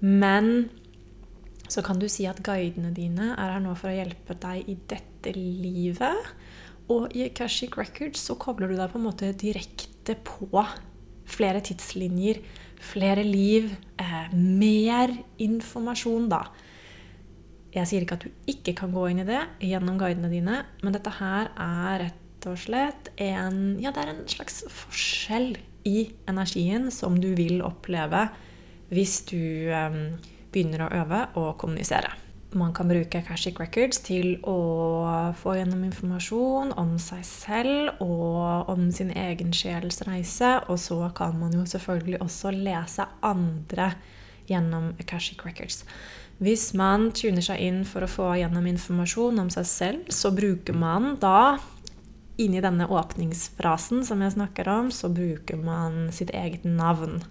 Men 0.01 0.69
så 1.67 1.83
kan 1.85 1.99
du 1.99 2.07
si 2.09 2.25
at 2.29 2.41
guidene 2.45 2.93
dine 2.95 3.33
er 3.35 3.53
her 3.57 3.61
nå 3.63 3.75
for 3.77 3.91
å 3.91 3.97
hjelpe 3.97 4.37
deg 4.39 4.69
i 4.71 4.77
dette 4.89 5.33
livet. 5.35 6.31
Og 6.87 7.11
i 7.17 7.25
Akashic 7.27 7.75
Records 7.77 8.23
så 8.29 8.37
kobler 8.39 8.71
du 8.71 8.77
deg 8.79 8.93
på 8.93 9.01
en 9.01 9.07
måte 9.09 9.33
direkte 9.35 10.15
på 10.23 10.47
flere 11.27 11.59
tidslinjer, 11.59 12.39
flere 12.83 13.23
liv, 13.25 13.71
eh, 13.97 14.33
mer 14.33 15.13
informasjon, 15.37 16.29
da. 16.29 16.43
Jeg 17.73 17.87
sier 17.87 18.01
ikke 18.05 18.17
at 18.17 18.25
du 18.25 18.31
ikke 18.49 18.73
kan 18.75 18.93
gå 18.93 19.09
inn 19.11 19.21
i 19.21 19.27
det 19.27 19.41
gjennom 19.61 19.99
guidene 19.99 20.31
dine, 20.31 20.61
men 20.83 20.95
dette 20.95 21.11
her 21.19 21.51
er 21.53 22.07
rett 22.07 22.47
og 22.47 22.57
slett 22.57 23.11
en 23.17 23.79
Ja, 23.81 23.91
det 23.91 24.03
er 24.03 24.13
en 24.13 24.27
slags 24.29 24.63
forskjell 24.71 25.57
i 25.85 26.09
energien 26.27 26.91
som 26.91 27.19
du 27.19 27.33
vil 27.35 27.61
oppleve 27.65 28.29
hvis 28.89 29.19
du 29.27 29.69
eh, 29.69 29.99
begynner 30.53 30.85
å 30.85 30.93
øve 31.03 31.25
og 31.35 31.57
kommunisere 31.59 32.26
man 32.55 32.73
kan 32.73 32.87
bruke 32.87 33.19
Akashic 33.19 33.59
Records 33.59 33.99
til 34.05 34.37
å 34.47 35.33
få 35.35 35.57
gjennom 35.57 35.83
informasjon 35.87 36.71
om 36.79 36.93
seg 37.01 37.25
selv 37.27 37.99
og 38.03 38.69
om 38.71 38.87
sin 38.95 39.11
egen 39.11 39.51
sjels 39.55 39.99
reise. 40.07 40.53
Og 40.71 40.79
så 40.79 41.01
kan 41.17 41.35
man 41.39 41.55
jo 41.57 41.65
selvfølgelig 41.67 42.21
også 42.23 42.53
lese 42.55 43.07
andre 43.25 43.91
gjennom 44.47 44.93
Akashic 45.01 45.43
Records. 45.45 45.83
Hvis 46.39 46.69
man 46.77 47.09
tuner 47.17 47.43
seg 47.43 47.59
inn 47.65 47.81
for 47.85 48.05
å 48.05 48.11
få 48.11 48.29
gjennom 48.39 48.67
informasjon 48.69 49.41
om 49.41 49.49
seg 49.51 49.67
selv, 49.67 50.11
så 50.13 50.31
bruker 50.31 50.77
man 50.77 51.15
da 51.19 51.57
inni 52.37 52.61
denne 52.61 52.85
åpningsfrasen 52.85 54.05
som 54.05 54.21
jeg 54.21 54.35
snakker 54.35 54.69
om, 54.69 54.91
så 54.93 55.09
bruker 55.09 55.57
man 55.57 56.11
sitt 56.13 56.29
eget 56.37 56.63
navn. 56.63 57.23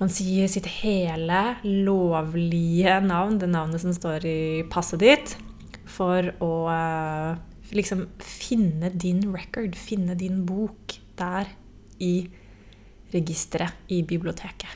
Man 0.00 0.08
sier 0.08 0.48
sitt 0.48 0.64
hele 0.80 1.58
lovlige 1.60 2.94
navn, 3.04 3.36
det 3.36 3.50
navnet 3.52 3.82
som 3.82 3.92
står 3.92 4.24
i 4.24 4.40
passet 4.72 5.02
ditt, 5.02 5.34
for 5.84 6.30
å 6.40 6.52
uh, 6.72 7.36
liksom 7.76 8.06
finne 8.24 8.88
din 8.96 9.20
record, 9.34 9.76
finne 9.76 10.16
din 10.16 10.46
bok 10.48 10.96
der 11.20 11.50
i 12.00 12.14
registeret 13.12 13.92
i 13.92 14.00
biblioteket. 14.06 14.72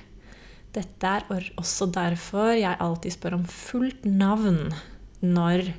Dette 0.75 1.15
er 1.31 1.49
også 1.57 1.89
derfor 1.95 2.53
jeg 2.59 2.77
alltid 2.83 3.15
spør 3.15 3.39
om 3.39 3.49
fullt 3.49 4.05
navn 4.05 4.75
når 5.25 5.71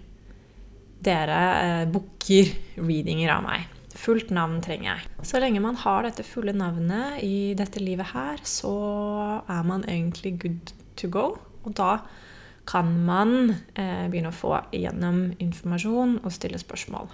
dere 1.05 1.39
eh, 1.61 1.85
booker 1.91 2.53
readinger 2.79 3.33
av 3.35 3.43
meg. 3.45 3.74
Fullt 3.95 4.31
navn 4.35 4.59
trenger 4.63 4.89
jeg. 4.91 5.09
Så 5.23 5.39
lenge 5.39 5.61
man 5.63 5.77
har 5.79 6.03
dette 6.03 6.25
fulle 6.27 6.51
navnet 6.55 7.21
i 7.23 7.55
dette 7.57 7.79
livet 7.79 8.11
her, 8.11 8.41
så 8.43 8.75
er 9.47 9.67
man 9.67 9.85
egentlig 9.87 10.35
good 10.41 10.73
to 10.99 11.09
go. 11.11 11.27
Og 11.63 11.75
da 11.77 11.99
kan 12.67 12.89
man 13.05 13.53
eh, 13.77 14.07
begynne 14.09 14.33
å 14.33 14.35
få 14.35 14.57
igjennom 14.75 15.29
informasjon 15.39 16.19
og 16.23 16.33
stille 16.33 16.59
spørsmål. 16.59 17.07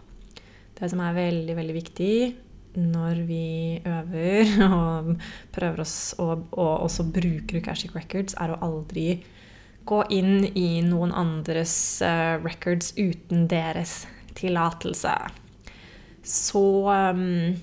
Det 0.79 0.89
som 0.89 1.03
er 1.03 1.17
veldig, 1.17 1.57
veldig 1.59 1.75
viktig 1.75 2.15
når 2.81 3.21
vi 3.27 3.81
øver 3.85 4.55
og 4.71 5.11
prøver 5.53 5.83
oss 5.83 6.15
å 6.17 6.31
og 6.31 6.73
også 6.87 7.05
bruker 7.13 7.59
Ukashic 7.59 7.93
Records, 7.97 8.37
er 8.39 8.55
å 8.55 8.61
aldri 8.63 9.19
gå 9.85 10.01
inn 10.13 10.45
i 10.55 10.81
noen 10.85 11.13
andres 11.17 11.73
uh, 12.05 12.37
records 12.41 12.93
uten 12.97 13.47
deres 13.51 14.05
tillatelse 14.37 15.13
så 16.21 16.63
um, 17.13 17.55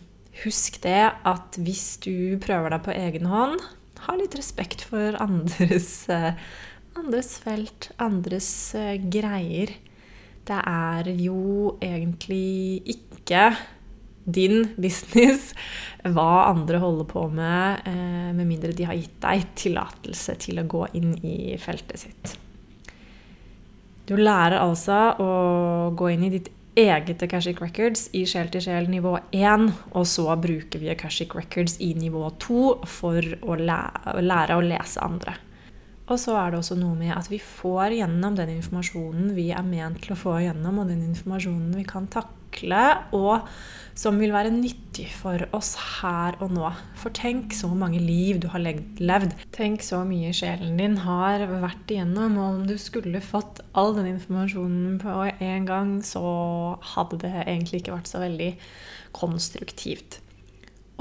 husk 0.43 0.81
det 0.83 1.03
at 1.27 1.59
hvis 1.63 1.99
du 2.03 2.39
prøver 2.43 2.75
deg 2.75 2.85
på 2.87 2.95
egen 2.95 3.29
hånd, 3.31 3.61
ha 4.07 4.17
litt 4.19 4.37
respekt 4.39 4.85
for 4.89 5.19
andres, 5.27 5.93
uh, 6.11 6.33
andres 6.99 7.37
felt, 7.43 7.91
andres 8.03 8.51
uh, 8.79 8.95
greier. 9.11 9.75
Det 10.49 10.61
er 10.65 11.11
jo 11.21 11.77
egentlig 11.85 12.83
ikke 12.95 13.51
din 14.29 14.75
business 14.77 15.55
hva 16.05 16.51
andre 16.51 16.81
holder 16.83 17.09
på 17.09 17.25
med, 17.33 17.87
uh, 17.89 18.29
med 18.37 18.45
mindre 18.45 18.75
de 18.77 18.89
har 18.89 18.99
gitt 18.99 19.17
deg 19.25 19.49
tillatelse 19.59 20.37
til 20.45 20.61
å 20.61 20.69
gå 20.69 20.85
inn 20.99 21.15
i 21.25 21.57
feltet 21.61 22.05
sitt. 22.05 22.37
Du 24.09 24.15
lærer 24.17 24.57
altså 24.63 24.99
å 25.21 25.33
gå 25.97 26.15
inn 26.15 26.25
i 26.25 26.33
ditt 26.33 26.49
eget 26.79 27.23
Akashic 27.23 27.61
Records 27.63 28.07
i 28.15 28.25
sjel 28.29 28.51
til 28.53 28.63
sjel 28.69 28.89
nivå 28.91 29.17
1, 29.35 29.67
og 29.99 30.07
så 30.07 30.31
bruker 30.39 30.83
vi 30.83 30.93
Akashic 30.93 31.35
Records 31.35 31.79
i 31.83 31.93
nivå 31.99 32.29
2 32.45 32.63
for 32.87 33.35
å 33.43 33.59
lære, 33.59 34.57
å 34.57 34.65
lese 34.65 35.03
andre. 35.03 35.35
Og 36.09 36.17
så 36.21 36.35
er 36.41 36.53
det 36.53 36.63
også 36.63 36.79
noe 36.79 36.97
med 36.97 37.13
at 37.13 37.29
vi 37.29 37.41
får 37.43 37.99
gjennom 37.99 38.37
den 38.39 38.55
informasjonen 38.57 39.35
vi 39.37 39.51
er 39.53 39.67
ment 39.67 40.01
til 40.05 40.15
å 40.15 40.19
få 40.19 40.39
gjennom, 40.41 40.81
og 40.81 40.89
den 40.89 41.05
informasjonen 41.11 41.75
vi 41.77 41.85
kan 41.89 42.09
takle, 42.09 42.85
og 43.13 43.45
som 43.99 44.17
vil 44.21 44.33
være 44.33 44.53
nyttig 44.55 45.09
for 45.13 45.43
oss 45.57 45.75
her 45.99 46.39
og 46.41 46.55
nå. 46.55 46.71
For 46.97 47.13
tenk 47.15 47.53
så 47.57 47.69
mange 47.77 48.01
liv 48.01 48.39
du 48.41 48.49
har 48.53 48.63
levd. 48.63 49.35
Tenk 49.53 49.85
så 49.85 50.01
mye 50.09 50.33
sjelen 50.37 50.79
din 50.81 50.97
har 51.03 51.45
vært 51.61 51.93
igjennom. 51.93 52.39
Og 52.39 52.61
om 52.61 52.67
du 52.69 52.77
skulle 52.81 53.21
fått 53.25 53.61
all 53.77 53.93
den 53.99 54.13
informasjonen 54.15 55.01
på 55.03 55.17
en 55.35 55.67
gang, 55.69 55.97
så 56.07 56.23
hadde 56.95 57.21
det 57.27 57.35
egentlig 57.43 57.83
ikke 57.83 57.99
vært 57.99 58.13
så 58.13 58.23
veldig 58.23 58.53
konstruktivt. 59.19 60.23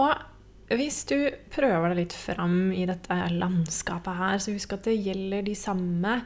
Og 0.02 0.18
hvis 0.76 1.06
du 1.08 1.16
prøver 1.54 1.94
deg 1.94 2.02
litt 2.02 2.14
fram 2.16 2.74
i 2.76 2.84
dette 2.90 3.16
landskapet 3.32 4.20
her, 4.20 4.42
så 4.44 4.52
husk 4.52 4.74
at 4.76 4.90
det 4.90 4.98
gjelder 5.00 5.46
de 5.48 5.56
samme 5.56 6.18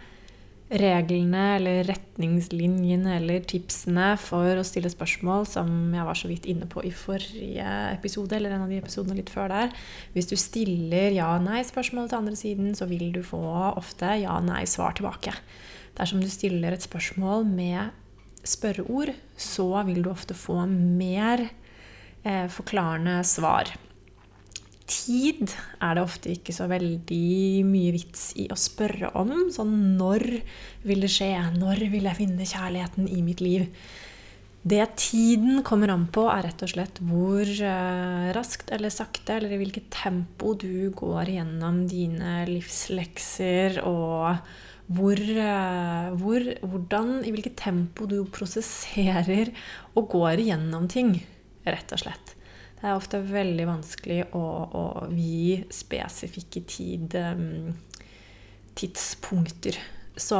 reglene 0.72 1.44
eller 1.58 1.84
retningslinjene 1.90 3.18
eller 3.18 3.44
tipsene 3.46 4.14
for 4.22 4.58
å 4.58 4.64
stille 4.66 4.90
spørsmål 4.90 5.46
som 5.50 5.70
jeg 5.94 6.08
var 6.08 6.18
så 6.18 6.32
vidt 6.32 6.48
inne 6.50 6.66
på 6.72 6.82
i 6.88 6.94
forrige 6.96 7.68
episode, 7.92 8.38
eller 8.38 8.56
en 8.56 8.66
av 8.66 8.72
de 8.72 8.80
episodene 8.80 9.20
litt 9.20 9.30
før 9.34 9.52
der. 9.52 9.76
Hvis 10.16 10.32
du 10.32 10.38
stiller 10.40 11.12
ja-nei-spørsmål 11.18 12.10
til 12.10 12.22
andre 12.22 12.40
siden, 12.40 12.74
så 12.78 12.88
vil 12.90 13.12
du 13.14 13.22
få 13.26 13.44
ofte 13.76 14.16
ja-nei-svar 14.24 14.96
tilbake. 14.98 15.36
Dersom 16.00 16.24
du 16.24 16.32
stiller 16.32 16.74
et 16.74 16.88
spørsmål 16.88 17.46
med 17.52 17.92
spørreord, 18.48 19.14
så 19.38 19.70
vil 19.86 20.02
du 20.02 20.10
ofte 20.10 20.34
få 20.34 20.64
mer 20.72 21.46
eh, 22.24 22.48
forklarende 22.50 23.20
svar 23.28 23.76
tid 24.90 25.52
er 25.82 25.98
det 25.98 26.04
ofte 26.04 26.32
ikke 26.34 26.54
så 26.56 26.68
veldig 26.72 27.64
mye 27.68 27.92
vits 27.96 28.32
i 28.42 28.48
å 28.52 28.58
spørre 28.60 29.12
om. 29.20 29.34
Sånn 29.54 29.76
når 30.00 30.26
vil 30.88 31.04
det 31.06 31.12
skje? 31.14 31.34
Når 31.58 31.86
vil 31.94 32.08
jeg 32.10 32.20
finne 32.20 32.48
kjærligheten 32.48 33.10
i 33.12 33.22
mitt 33.26 33.44
liv? 33.44 33.68
Det 34.62 34.84
tiden 35.02 35.64
kommer 35.66 35.90
an 35.90 36.04
på, 36.14 36.28
er 36.30 36.44
rett 36.46 36.62
og 36.62 36.70
slett 36.70 37.00
hvor 37.02 37.50
uh, 37.50 38.30
raskt 38.36 38.70
eller 38.70 38.94
sakte 38.94 39.40
eller 39.40 39.56
i 39.56 39.58
hvilket 39.58 39.88
tempo 39.96 40.54
du 40.54 40.92
går 40.94 41.32
gjennom 41.34 41.80
dine 41.90 42.44
livslekser, 42.46 43.80
og 43.90 44.38
hvor, 44.94 45.18
uh, 45.18 46.14
hvor, 46.22 46.46
hvordan, 46.62 47.24
i 47.26 47.34
hvilket 47.34 47.58
tempo 47.64 48.06
du 48.06 48.20
prosesserer 48.30 49.50
og 49.96 50.14
går 50.14 50.46
igjennom 50.46 50.86
ting, 50.92 51.16
rett 51.66 51.98
og 51.98 52.06
slett. 52.06 52.36
Det 52.82 52.90
er 52.90 52.98
ofte 52.98 53.20
veldig 53.22 53.66
vanskelig 53.70 54.24
å, 54.34 54.46
å 54.74 54.86
gi 55.14 55.60
spesifikke 55.70 56.64
tid, 56.66 57.14
um, 57.14 57.76
tidspunkter. 58.74 59.78
Så 60.18 60.40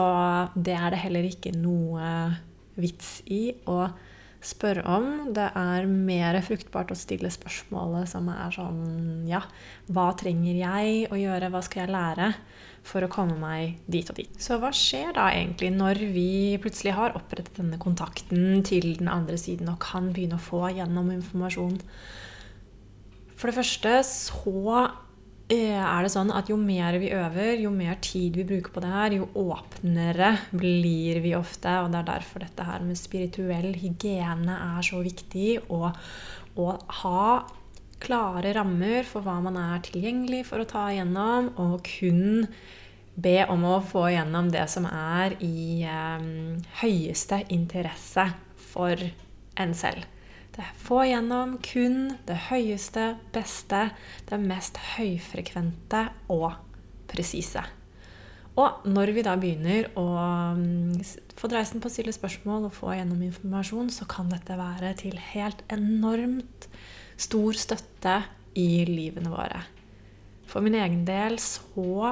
det 0.56 0.74
er 0.74 0.90
det 0.90 1.04
heller 1.04 1.28
ikke 1.30 1.54
noe 1.54 2.08
vits 2.82 3.20
i 3.30 3.52
å 3.70 3.84
spørre 4.42 4.82
om. 4.90 5.08
Det 5.36 5.48
er 5.58 5.86
mer 5.86 6.40
fruktbart 6.42 6.92
å 6.94 6.98
stille 6.98 7.30
spørsmålet 7.32 8.10
som 8.10 8.30
er 8.34 8.56
sånn 8.56 9.30
Ja, 9.30 9.44
hva 9.94 10.10
trenger 10.18 10.58
jeg 10.58 11.06
å 11.14 11.20
gjøre? 11.20 11.52
Hva 11.54 11.62
skal 11.66 11.86
jeg 11.86 11.94
lære 11.94 12.32
for 12.88 13.06
å 13.06 13.12
komme 13.12 13.38
meg 13.38 13.78
dit 13.86 14.10
og 14.10 14.18
dit? 14.18 14.34
Så 14.42 14.58
hva 14.62 14.74
skjer 14.76 15.14
da 15.18 15.30
egentlig 15.36 15.72
når 15.76 16.02
vi 16.16 16.58
plutselig 16.62 16.98
har 16.98 17.16
opprettet 17.18 17.62
denne 17.62 17.78
kontakten 17.82 18.66
til 18.66 18.96
den 18.98 19.12
andre 19.14 19.38
siden 19.38 19.70
og 19.72 19.82
kan 19.84 20.10
begynne 20.10 20.42
å 20.42 20.46
få 20.50 20.66
gjennom 20.74 21.14
informasjon? 21.14 21.78
For 23.42 23.50
det 23.50 23.58
første 23.58 23.96
så 24.06 24.84
Eh, 25.52 25.76
er 25.76 26.06
det 26.06 26.12
sånn 26.14 26.30
at 26.32 26.48
jo 26.48 26.56
mer 26.56 26.96
vi 27.02 27.10
øver, 27.12 27.58
jo 27.60 27.72
mer 27.76 27.98
tid 28.04 28.38
vi 28.40 28.46
bruker 28.48 28.72
på 28.72 28.84
det 28.84 28.92
her, 28.92 29.16
jo 29.18 29.26
åpnere 29.36 30.30
blir 30.56 31.20
vi 31.26 31.34
ofte. 31.36 31.74
Og 31.84 31.90
det 31.92 32.00
er 32.00 32.08
derfor 32.08 32.46
dette 32.46 32.68
her 32.68 32.86
med 32.86 33.00
spirituell 33.00 33.74
hygiene 33.82 34.56
er 34.56 34.86
så 34.88 35.02
viktig. 35.04 35.58
Og 35.68 35.90
å 36.62 36.68
ha 37.02 37.26
klare 38.02 38.54
rammer 38.56 39.04
for 39.08 39.26
hva 39.26 39.42
man 39.44 39.60
er 39.60 39.84
tilgjengelig 39.84 40.46
for 40.48 40.64
å 40.64 40.70
ta 40.70 40.86
igjennom, 40.94 41.52
og 41.60 41.84
kun 41.90 42.48
be 43.22 43.42
om 43.52 43.68
å 43.68 43.82
få 43.84 44.08
igjennom 44.14 44.48
det 44.54 44.64
som 44.72 44.88
er 44.88 45.36
i 45.44 45.84
eh, 45.84 46.30
høyeste 46.80 47.44
interesse 47.52 48.30
for 48.72 49.04
en 49.60 49.76
selv. 49.76 50.08
Det 50.52 50.68
få 50.84 51.06
gjennom 51.08 51.56
kun 51.64 52.18
det 52.28 52.38
høyeste, 52.50 53.14
beste, 53.32 53.86
det 54.28 54.40
mest 54.42 54.80
høyfrekvente 54.98 56.10
og 56.34 56.52
presise. 57.12 57.64
Og 58.60 58.84
når 58.84 59.14
vi 59.16 59.24
da 59.24 59.38
begynner 59.40 59.88
å 59.96 60.06
mm, 60.58 61.00
få 61.40 61.50
dreisen 61.52 61.80
på 61.80 61.88
å 61.88 61.94
stille 61.94 62.12
spørsmål 62.16 62.68
og 62.68 62.76
få 62.76 62.98
gjennom 62.98 63.22
informasjon, 63.24 63.94
så 63.96 64.08
kan 64.12 64.28
dette 64.32 64.60
være 64.60 64.92
til 65.00 65.16
helt 65.32 65.64
enormt 65.72 66.68
stor 67.22 67.56
støtte 67.56 68.18
i 68.60 68.84
livene 68.90 69.32
våre. 69.32 69.64
For 70.52 70.64
min 70.64 70.76
egen 70.76 71.06
del 71.08 71.40
så 71.40 72.12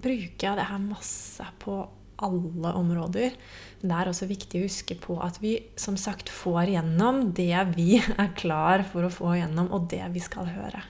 bruker 0.00 0.48
jeg 0.48 0.58
det 0.58 0.66
her 0.66 0.82
masse 0.82 1.46
på 1.62 1.78
alle 2.26 2.72
områder. 2.78 3.34
Men 3.80 3.92
det 3.92 3.98
er 3.98 4.10
også 4.10 4.28
viktig 4.30 4.60
å 4.60 4.68
huske 4.68 4.96
på 5.00 5.16
at 5.24 5.40
vi 5.42 5.56
som 5.80 5.96
sagt 6.00 6.32
får 6.32 6.74
gjennom 6.74 7.30
det 7.36 7.56
vi 7.74 7.96
er 8.24 8.32
klar 8.38 8.84
for 8.88 9.06
å 9.06 9.12
få 9.12 9.36
gjennom, 9.38 9.72
og 9.72 9.88
det 9.92 10.04
vi 10.14 10.22
skal 10.24 10.50
høre. 10.52 10.84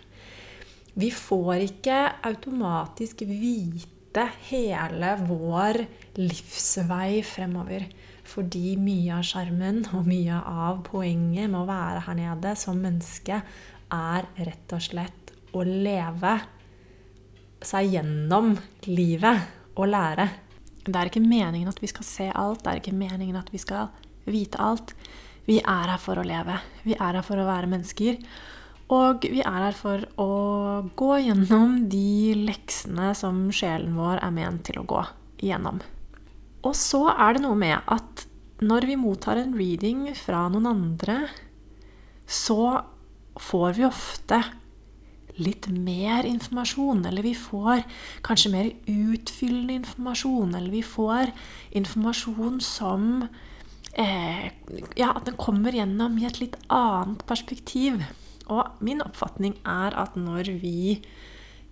Vi 1.01 1.11
får 1.15 1.67
ikke 1.69 1.99
automatisk 2.27 3.23
vite 3.29 4.27
hele 4.51 5.15
vår 5.23 5.85
livsvei 6.19 7.23
fremover. 7.25 7.87
Fordi 8.31 8.77
mye 8.79 9.17
av 9.17 9.27
skjermen 9.27 9.85
og 9.97 10.07
mye 10.07 10.39
av 10.39 10.83
poenget 10.87 11.51
med 11.51 11.63
å 11.63 11.69
være 11.69 12.05
her 12.07 12.19
nede 12.19 12.55
som 12.59 12.79
menneske 12.79 13.41
er 13.91 14.29
rett 14.39 14.75
og 14.77 14.85
slett 14.85 15.33
å 15.57 15.65
leve 15.67 16.37
seg 17.67 17.97
gjennom 17.97 18.55
livet 18.87 19.75
og 19.77 19.91
lære. 19.91 20.29
Det 20.85 20.97
er 20.97 21.11
ikke 21.11 21.23
meningen 21.23 21.69
at 21.69 21.81
vi 21.83 21.91
skal 21.91 22.07
se 22.07 22.31
alt, 22.33 22.63
det 22.65 22.73
er 22.73 22.81
ikke 22.81 22.97
meningen 22.97 23.37
at 23.41 23.51
vi 23.53 23.61
skal 23.61 23.91
vite 24.31 24.61
alt. 24.63 24.95
Vi 25.49 25.59
er 25.61 25.93
her 25.93 26.01
for 26.01 26.21
å 26.21 26.25
leve. 26.27 26.57
Vi 26.87 26.97
er 26.97 27.19
her 27.19 27.25
for 27.27 27.41
å 27.41 27.49
være 27.49 27.71
mennesker. 27.71 28.21
Og 28.91 29.27
vi 29.31 29.43
er 29.45 29.65
her 29.67 29.77
for 29.77 30.03
å 30.19 30.31
gå 30.99 31.13
gjennom 31.23 31.77
de 31.91 32.35
leksene 32.49 33.13
som 33.19 33.47
sjelen 33.55 33.95
vår 33.99 34.19
er 34.25 34.35
ment 34.35 34.65
til 34.67 34.81
å 34.81 34.87
gå 34.89 35.05
igjennom. 35.41 35.79
Og 36.67 36.75
så 36.77 37.07
er 37.13 37.37
det 37.37 37.45
noe 37.45 37.59
med 37.59 37.79
at 37.87 38.27
når 38.61 38.89
vi 38.91 38.99
mottar 39.01 39.41
en 39.41 39.55
reading 39.57 40.09
fra 40.19 40.45
noen 40.53 40.69
andre, 40.69 41.23
så 42.29 42.83
får 43.41 43.79
vi 43.79 43.87
ofte 43.89 44.43
litt 45.39 45.69
mer 45.71 46.27
informasjon, 46.27 47.05
eller 47.07 47.23
vi 47.23 47.35
får 47.37 47.85
kanskje 48.27 48.53
mer 48.53 48.71
utfyllende 48.91 49.79
informasjon, 49.81 50.55
eller 50.55 50.71
vi 50.71 50.83
får 50.83 51.33
informasjon 51.83 52.61
som 52.65 53.07
eh, 53.93 54.51
Ja, 54.97 55.13
at 55.15 55.27
den 55.27 55.39
kommer 55.41 55.75
gjennom 55.75 56.19
i 56.19 56.27
et 56.29 56.41
litt 56.41 56.57
annet 56.69 57.25
perspektiv. 57.29 58.03
Og 58.51 58.83
min 58.83 59.03
oppfatning 59.05 59.57
er 59.69 59.95
at 59.99 60.17
når 60.19 60.51
vi 60.63 61.01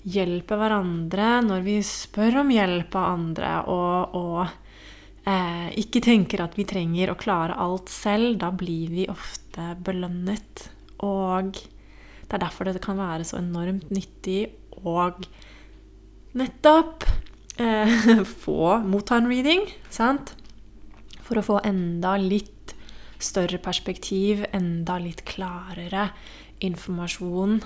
hjelper 0.09 0.61
hverandre, 0.61 1.31
når 1.45 1.65
vi 1.67 1.79
spør 1.85 2.43
om 2.45 2.53
hjelp 2.55 2.95
av 2.97 3.09
andre, 3.17 3.53
og, 3.71 4.15
og 4.15 5.29
eh, 5.29 5.71
ikke 5.83 6.03
tenker 6.05 6.45
at 6.45 6.55
vi 6.59 6.67
trenger 6.69 7.13
å 7.13 7.19
klare 7.19 7.59
alt 7.59 7.91
selv, 7.93 8.39
da 8.43 8.53
blir 8.55 8.93
vi 8.95 9.09
ofte 9.11 9.75
belønnet. 9.85 10.69
Og 11.05 11.59
det 12.29 12.37
er 12.37 12.45
derfor 12.45 12.69
det 12.69 12.83
kan 12.85 12.99
være 13.01 13.25
så 13.25 13.39
enormt 13.41 13.89
nyttig 13.95 14.51
å 14.85 15.09
nettopp 16.37 17.07
eh, 17.57 18.05
få 18.45 18.79
motta 18.85 19.17
en 19.17 19.31
reading, 19.31 19.65
sant? 19.91 20.35
For 21.25 21.41
å 21.41 21.47
få 21.47 21.63
enda 21.67 22.17
litt 22.21 22.75
større 23.19 23.59
perspektiv, 23.59 24.45
enda 24.53 24.99
litt 25.03 25.25
klarere 25.29 26.11
informasjon. 26.65 27.59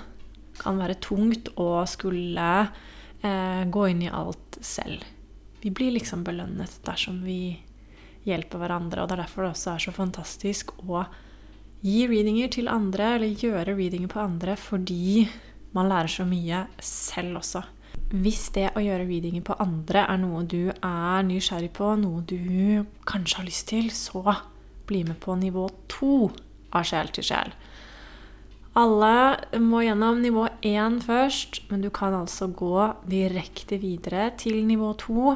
Kan 0.59 0.79
være 0.79 0.97
tungt 1.03 1.51
å 1.59 1.83
skulle 1.89 2.49
eh, 2.63 3.63
gå 3.67 3.85
inn 3.91 4.05
i 4.07 4.11
alt 4.11 4.59
selv. 4.63 5.03
Vi 5.63 5.71
blir 5.71 5.93
liksom 5.95 6.25
belønnet 6.27 6.79
dersom 6.87 7.21
vi 7.23 7.55
hjelper 8.27 8.63
hverandre, 8.63 9.03
og 9.03 9.11
det 9.11 9.17
er 9.17 9.23
derfor 9.25 9.45
det 9.45 9.53
også 9.53 9.73
er 9.73 9.85
så 9.85 9.93
fantastisk 9.95 10.73
å 10.87 11.03
gi 11.83 12.05
readinger 12.07 12.51
til 12.53 12.71
andre, 12.71 13.15
eller 13.17 13.35
gjøre 13.35 13.75
readinger 13.75 14.11
på 14.11 14.21
andre, 14.23 14.55
fordi 14.55 15.27
man 15.75 15.89
lærer 15.91 16.11
så 16.11 16.25
mye 16.27 16.65
selv 16.79 17.41
også. 17.41 17.63
Hvis 18.13 18.47
det 18.55 18.69
å 18.77 18.81
gjøre 18.81 19.07
readinger 19.09 19.43
på 19.45 19.57
andre 19.61 20.05
er 20.07 20.19
noe 20.21 20.43
du 20.47 20.71
er 20.71 21.25
nysgjerrig 21.27 21.73
på, 21.75 21.93
noe 21.99 22.23
du 22.29 22.85
kanskje 23.09 23.41
har 23.41 23.47
lyst 23.49 23.67
til, 23.73 23.89
så 23.91 24.23
bli 24.87 25.03
med 25.07 25.19
på 25.23 25.35
nivå 25.39 25.67
to 25.91 26.29
av 26.73 26.85
sjel 26.87 27.11
til 27.13 27.27
sjel. 27.27 27.53
Alle 28.79 29.59
må 29.61 29.83
gjennom 29.85 30.21
nivå 30.23 30.47
én 30.65 30.97
først, 31.03 31.61
men 31.69 31.83
du 31.83 31.91
kan 31.93 32.15
altså 32.17 32.47
gå 32.49 32.87
direkte 33.09 33.77
videre 33.81 34.31
til 34.39 34.63
nivå 34.65 34.93
to 34.97 35.35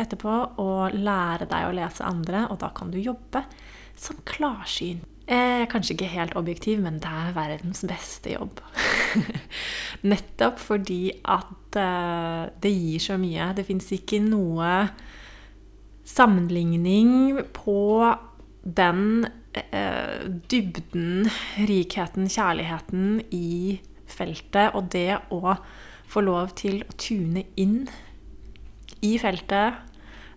etterpå 0.00 0.34
og 0.60 0.96
lære 0.96 1.48
deg 1.48 1.68
å 1.68 1.76
lese 1.76 2.04
andre, 2.04 2.46
og 2.52 2.60
da 2.60 2.72
kan 2.76 2.92
du 2.92 2.98
jobbe 3.00 3.44
som 4.00 4.20
klarsynt 4.28 5.09
Eh, 5.30 5.62
kanskje 5.70 5.94
ikke 5.94 6.10
helt 6.10 6.32
objektiv, 6.34 6.80
men 6.82 6.96
det 6.98 7.06
er 7.06 7.34
verdens 7.36 7.84
beste 7.86 8.32
jobb. 8.32 8.58
Nettopp 10.10 10.58
fordi 10.58 11.12
at 11.22 11.76
eh, 11.78 12.48
det 12.62 12.72
gir 12.74 13.04
så 13.04 13.18
mye. 13.20 13.52
Det 13.54 13.62
fins 13.68 13.92
ikke 13.94 14.18
noe 14.24 14.72
sammenligning 16.02 17.38
på 17.54 17.78
den 18.64 19.28
eh, 19.54 20.26
dybden, 20.50 21.30
rikheten, 21.68 22.26
kjærligheten 22.26 23.20
i 23.30 23.78
feltet, 24.10 24.74
og 24.74 24.90
det 24.90 25.20
å 25.30 25.54
få 26.10 26.24
lov 26.26 26.56
til 26.58 26.82
å 26.82 26.98
tune 26.98 27.46
inn 27.54 27.84
i 29.06 29.14
feltet 29.22 29.78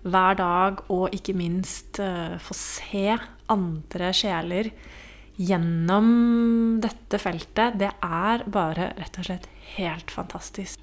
hver 0.04 0.38
dag, 0.40 0.84
og 0.92 1.16
ikke 1.16 1.36
minst 1.38 2.00
uh, 2.04 2.36
få 2.42 2.56
se 2.58 3.08
andre 3.54 4.12
sjeler 4.16 4.72
gjennom 5.40 6.80
dette 6.84 7.20
feltet, 7.22 7.80
det 7.82 7.90
er 8.06 8.44
bare 8.54 8.92
rett 9.00 9.20
og 9.20 9.30
slett 9.30 9.48
helt 9.78 10.14
fantastisk. 10.14 10.80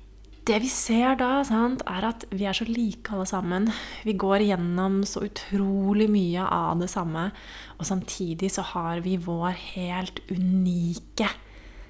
Det 0.51 0.57
vi 0.65 0.71
ser 0.73 1.19
da, 1.21 1.45
sant, 1.47 1.83
er 1.87 2.07
at 2.09 2.25
vi 2.33 2.47
er 2.49 2.57
så 2.57 2.65
like 2.67 3.13
alle 3.13 3.27
sammen. 3.29 3.69
Vi 4.03 4.17
går 4.19 4.43
gjennom 4.49 5.03
så 5.07 5.23
utrolig 5.29 6.09
mye 6.11 6.43
av 6.43 6.81
det 6.81 6.89
samme. 6.91 7.29
Og 7.77 7.87
samtidig 7.87 8.49
så 8.57 8.65
har 8.73 9.03
vi 9.05 9.19
vår 9.21 9.53
helt 9.77 10.23
unike, 10.33 11.29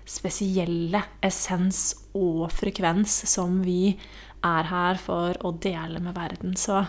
spesielle 0.04 1.04
essens 1.24 1.94
og 2.18 2.50
frekvens 2.52 3.14
som 3.30 3.62
vi 3.62 3.94
er 4.44 4.68
her 4.68 4.98
for 4.98 5.38
å 5.46 5.54
dele 5.62 6.02
med 6.02 6.18
verden. 6.18 6.58
Så 6.58 6.82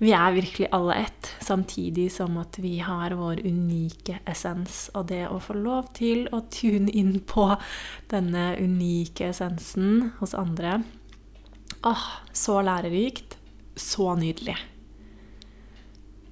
vi 0.00 0.14
er 0.16 0.32
virkelig 0.32 0.70
alle 0.72 0.94
ett, 1.02 1.28
samtidig 1.44 2.06
som 2.12 2.38
at 2.40 2.56
vi 2.58 2.78
har 2.80 3.12
vår 3.18 3.42
unike 3.44 4.22
essens. 4.24 4.86
Og 4.96 5.10
det 5.10 5.26
å 5.28 5.36
få 5.44 5.58
lov 5.60 5.90
til 5.96 6.24
å 6.32 6.40
tune 6.48 6.88
inn 6.96 7.18
på 7.20 7.50
denne 8.08 8.54
unike 8.56 9.28
essensen 9.28 10.14
hos 10.22 10.34
andre 10.34 10.80
Åh, 11.84 12.06
så 12.32 12.58
lærerikt. 12.60 13.38
Så 13.76 14.12
nydelig. 14.18 14.56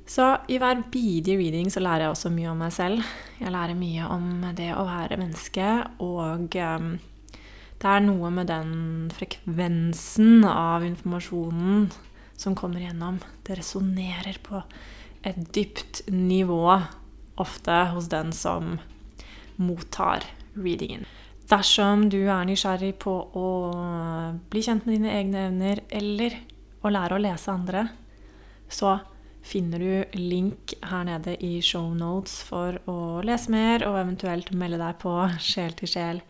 Så 0.08 0.26
i 0.48 0.58
hver 0.60 0.82
bidige 0.92 1.38
reading 1.38 1.70
så 1.72 1.80
lærer 1.80 2.06
jeg 2.06 2.12
også 2.12 2.32
mye 2.32 2.50
om 2.50 2.60
meg 2.60 2.74
selv. 2.76 3.06
Jeg 3.40 3.52
lærer 3.54 3.78
mye 3.78 4.08
om 4.12 4.26
det 4.56 4.68
å 4.76 4.84
være 4.84 5.16
menneske, 5.20 5.68
og 6.04 6.56
um, 6.56 6.90
det 7.80 7.88
er 7.94 8.04
noe 8.04 8.32
med 8.34 8.50
den 8.50 8.74
frekvensen 9.16 10.44
av 10.48 10.84
informasjonen 10.84 11.88
som 12.38 12.54
kommer 12.54 12.80
gjennom. 12.80 13.18
Det 13.42 13.58
resonnerer 13.58 14.38
på 14.42 14.62
et 15.26 15.38
dypt 15.54 16.04
nivå, 16.06 16.80
ofte 17.38 17.78
hos 17.92 18.08
den 18.10 18.32
som 18.32 18.78
mottar 19.58 20.24
readingen. 20.54 21.06
Dersom 21.48 22.08
du 22.12 22.20
er 22.28 22.46
nysgjerrig 22.46 22.94
på 23.02 23.12
å 23.40 23.48
bli 24.52 24.62
kjent 24.62 24.86
med 24.86 24.98
dine 24.98 25.14
egne 25.16 25.46
evner, 25.48 25.82
eller 25.88 26.36
å 26.84 26.92
lære 26.92 27.16
å 27.16 27.22
lese 27.22 27.50
andre, 27.52 27.86
så 28.68 28.98
finner 29.48 29.80
du 29.80 30.18
link 30.20 30.74
her 30.84 31.06
nede 31.08 31.38
i 31.42 31.58
show 31.64 31.88
notes 31.96 32.42
for 32.44 32.76
å 32.90 33.24
lese 33.24 33.50
mer 33.54 33.86
og 33.88 33.96
eventuelt 34.02 34.52
melde 34.52 34.82
deg 34.82 35.00
på 35.00 35.14
Sjel 35.40 35.74
til 35.78 35.94
sjel. 35.94 36.22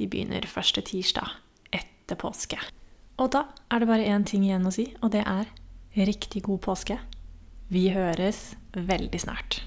Vi 0.00 0.08
begynner 0.08 0.48
første 0.48 0.82
tirsdag 0.88 1.36
etter 1.76 2.16
påske. 2.18 2.79
Og 3.20 3.28
da 3.34 3.44
er 3.68 3.82
det 3.82 3.88
bare 3.90 4.08
én 4.08 4.24
ting 4.24 4.46
igjen 4.46 4.64
å 4.64 4.72
si, 4.72 4.86
og 5.04 5.12
det 5.12 5.26
er 5.28 5.50
riktig 6.08 6.40
god 6.46 6.62
påske. 6.64 6.96
Vi 7.68 7.90
høres 7.92 8.54
veldig 8.72 9.20
snart. 9.20 9.60